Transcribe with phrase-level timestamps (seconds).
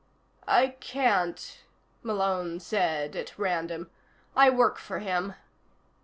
[0.47, 1.59] "I can't,"
[2.01, 3.91] Malone said at random.
[4.35, 5.35] "I work for him."